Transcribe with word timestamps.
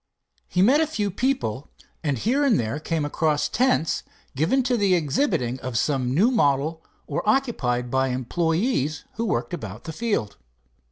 He 0.47 0.63
met 0.63 0.81
a 0.81 0.87
few 0.87 1.11
people 1.11 1.69
and 2.03 2.17
here 2.17 2.43
and 2.43 2.59
there 2.59 2.79
came 2.79 3.05
across 3.05 3.47
tents 3.47 4.01
given 4.35 4.63
to 4.63 4.75
the 4.75 4.95
exhibiting 4.95 5.59
of 5.59 5.77
some 5.77 6.11
new 6.11 6.31
model, 6.31 6.83
or 7.05 7.21
occupied 7.29 7.91
by 7.91 8.07
employees 8.07 9.03
who 9.17 9.25
worked 9.25 9.53
about 9.53 9.83
the 9.83 9.93
field. 9.93 10.37